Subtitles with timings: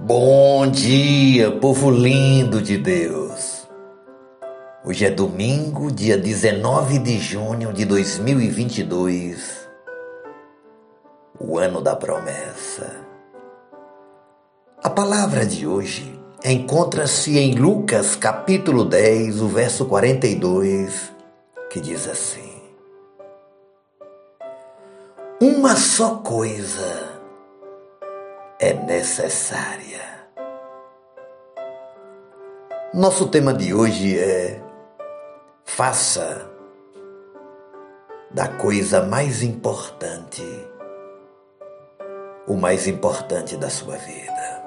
[0.00, 3.68] Bom dia, povo lindo de Deus.
[4.84, 9.68] Hoje é domingo, dia 19 de junho de 2022,
[11.38, 13.04] o ano da promessa.
[14.82, 21.12] A palavra de hoje encontra-se em Lucas capítulo 10, o verso 42,
[21.70, 22.62] que diz assim:
[25.42, 27.17] Uma só coisa
[28.68, 30.28] é necessária.
[32.92, 34.60] Nosso tema de hoje é
[35.64, 36.50] faça
[38.30, 40.42] da coisa mais importante
[42.46, 44.64] o mais importante da sua vida.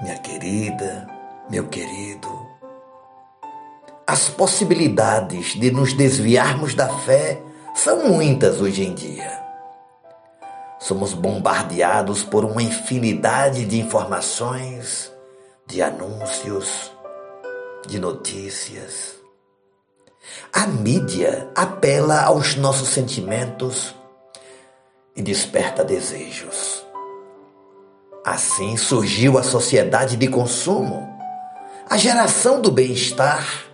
[0.00, 1.06] Minha querida,
[1.50, 2.28] meu querido,
[4.06, 7.40] as possibilidades de nos desviarmos da fé
[7.74, 9.41] são muitas hoje em dia.
[10.92, 15.10] Somos bombardeados por uma infinidade de informações,
[15.66, 16.92] de anúncios,
[17.88, 19.14] de notícias.
[20.52, 23.94] A mídia apela aos nossos sentimentos
[25.16, 26.84] e desperta desejos.
[28.22, 31.08] Assim surgiu a sociedade de consumo,
[31.88, 33.64] a geração do bem-estar,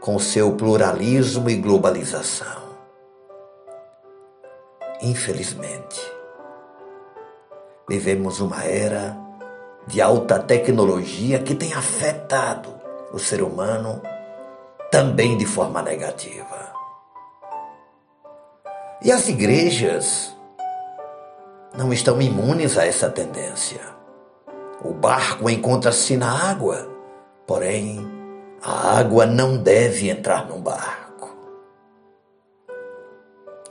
[0.00, 2.59] com seu pluralismo e globalização.
[5.02, 6.00] Infelizmente,
[7.88, 9.16] vivemos uma era
[9.86, 12.72] de alta tecnologia que tem afetado
[13.12, 14.02] o ser humano
[14.90, 16.70] também de forma negativa.
[19.02, 20.36] E as igrejas
[21.74, 23.80] não estão imunes a essa tendência.
[24.84, 26.88] O barco encontra-se na água,
[27.46, 28.06] porém,
[28.62, 31.09] a água não deve entrar no barco.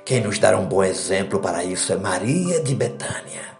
[0.10, 3.60] Quem nos dará um bom exemplo para isso é Maria de Betânia.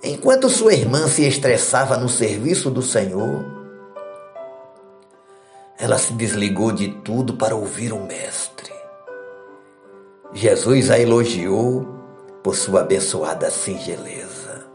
[0.00, 3.44] Enquanto sua irmã se estressava no serviço do Senhor,
[5.76, 8.72] ela se desligou de tudo para ouvir o Mestre.
[10.32, 11.84] Jesus a elogiou
[12.44, 14.68] por sua abençoada singeleza.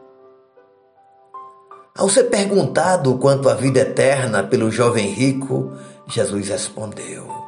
[1.97, 5.71] Ao ser perguntado quanto à vida eterna pelo jovem rico,
[6.05, 7.40] Jesus respondeu: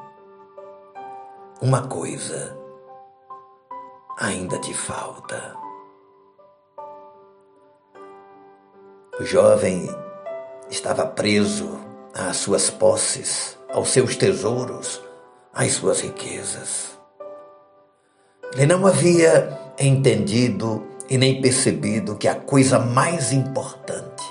[1.62, 2.58] uma coisa
[4.20, 5.56] ainda te falta.
[9.20, 9.90] O jovem
[10.70, 11.80] estava preso
[12.14, 15.02] às suas posses, aos seus tesouros,
[15.54, 16.98] às suas riquezas.
[18.54, 24.24] Ele não havia entendido e nem percebido que a coisa mais importante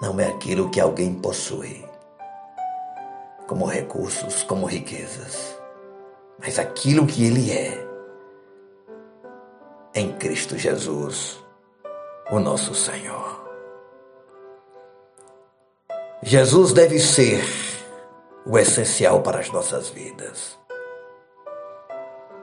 [0.00, 1.84] não é aquilo que alguém possui,
[3.52, 5.62] como recursos, como riquezas
[6.42, 7.86] mas aquilo que ele é
[9.94, 11.38] em Cristo Jesus,
[12.30, 13.40] o nosso Senhor.
[16.20, 17.44] Jesus deve ser
[18.44, 20.58] o essencial para as nossas vidas.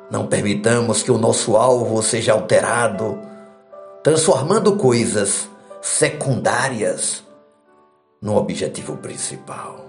[0.10, 3.20] Não permitamos que o nosso alvo seja alterado,
[4.02, 5.50] transformando coisas
[5.82, 7.24] secundárias
[8.22, 9.89] no objetivo principal.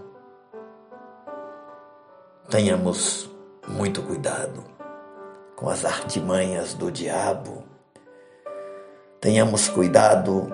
[2.51, 3.31] Tenhamos
[3.69, 4.65] muito cuidado
[5.55, 7.63] com as artimanhas do diabo.
[9.21, 10.53] Tenhamos cuidado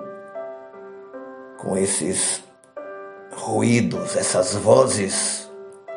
[1.56, 2.44] com esses
[3.32, 5.50] ruídos, essas vozes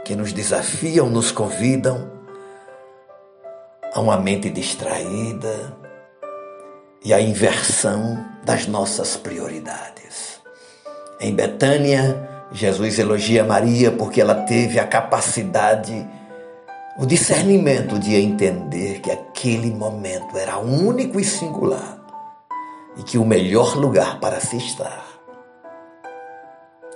[0.06, 2.10] que nos desafiam, nos convidam
[3.94, 5.78] a uma mente distraída
[7.04, 10.40] e a inversão das nossas prioridades.
[11.20, 16.08] Em Betânia, Jesus elogia Maria porque ela teve a capacidade
[16.98, 21.98] o discernimento de entender que aquele momento era único e singular
[22.98, 25.06] e que o melhor lugar para se estar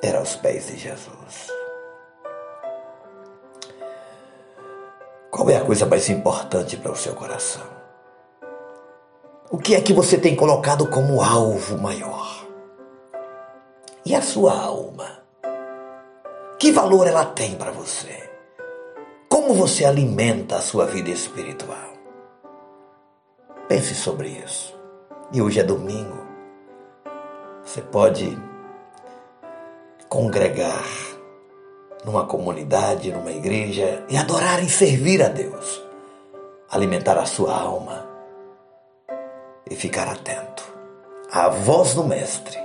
[0.02, 1.48] era aos pés de Jesus.
[5.32, 7.64] Qual é a coisa mais importante para o seu coração?
[9.50, 12.46] O que é que você tem colocado como alvo maior?
[14.06, 15.23] E a sua alma?
[16.64, 18.30] Que valor ela tem para você?
[19.28, 21.92] Como você alimenta a sua vida espiritual?
[23.68, 24.74] Pense sobre isso.
[25.34, 26.26] E hoje é domingo.
[27.66, 28.42] Você pode
[30.08, 30.86] congregar
[32.06, 35.84] numa comunidade, numa igreja e adorar e servir a Deus.
[36.70, 38.08] Alimentar a sua alma
[39.70, 40.64] e ficar atento
[41.30, 42.58] à voz do Mestre,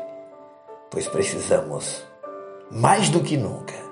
[0.88, 2.06] pois precisamos,
[2.70, 3.87] mais do que nunca,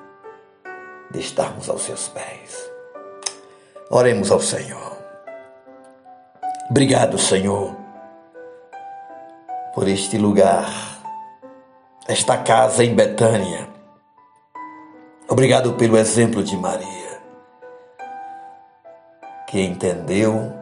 [1.16, 2.70] de estarmos aos seus pés.
[3.90, 4.96] Oremos ao Senhor.
[6.68, 7.74] Obrigado, Senhor,
[9.74, 10.68] por este lugar,
[12.06, 13.66] esta casa em Betânia.
[15.28, 17.22] Obrigado pelo exemplo de Maria,
[19.48, 20.52] que entendeu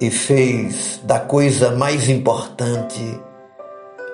[0.00, 3.20] e fez da coisa mais importante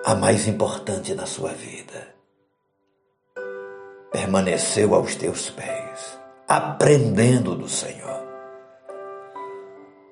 [0.04, 2.15] a mais importante na sua vida.
[4.16, 6.18] Permaneceu aos teus pés,
[6.48, 8.24] aprendendo do Senhor,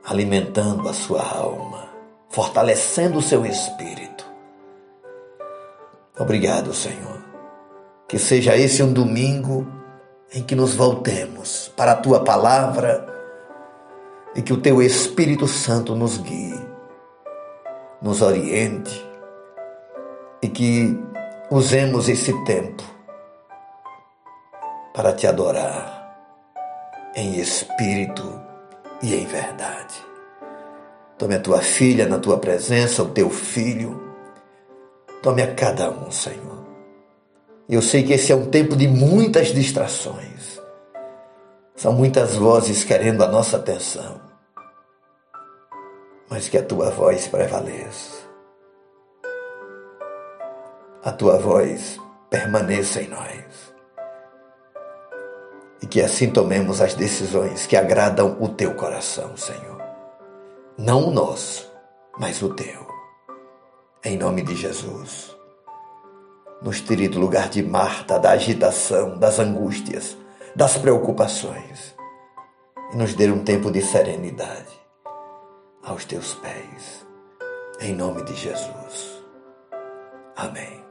[0.05, 1.89] alimentando a sua alma,
[2.29, 4.27] fortalecendo o seu espírito.
[6.19, 7.25] Obrigado, Senhor.
[8.06, 9.67] Que seja esse um domingo
[10.35, 13.06] em que nos voltemos para a tua palavra
[14.37, 16.61] e que o teu Espírito Santo nos guie,
[18.03, 19.03] nos oriente
[20.43, 20.95] e que
[21.51, 22.94] usemos esse tempo
[24.94, 26.05] para te adorar
[27.17, 28.41] em espírito
[29.02, 30.06] e em verdade.
[31.19, 34.14] Tome a tua filha na tua presença, o teu filho.
[35.20, 36.64] Tome a cada um, Senhor.
[37.69, 40.61] Eu sei que esse é um tempo de muitas distrações.
[41.75, 44.20] São muitas vozes querendo a nossa atenção.
[46.31, 48.25] Mas que a tua voz prevaleça.
[51.02, 51.99] A tua voz
[52.31, 53.74] permaneça em nós.
[55.84, 59.82] E que assim tomemos as decisões que agradam o teu coração, Senhor.
[60.78, 61.70] Não o nosso,
[62.19, 62.88] mas o teu.
[64.02, 65.36] Em nome de Jesus.
[66.62, 70.16] Nos tire do lugar de Marta, da agitação, das angústias
[70.56, 71.94] das preocupações
[72.90, 74.72] e nos dê um tempo de serenidade
[75.84, 77.04] aos teus pés.
[77.78, 79.22] Em nome de Jesus.
[80.34, 80.82] Amém.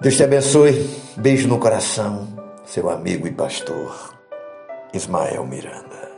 [0.00, 0.90] Deus te abençoe.
[1.16, 2.43] Beijo no coração.
[2.64, 4.14] Seu amigo e pastor
[4.94, 6.13] Ismael Miranda.